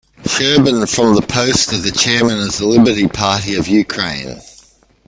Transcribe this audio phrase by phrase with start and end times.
[0.23, 4.41] Scherban from post of the Chairman of the Liberty Party of Ukraine.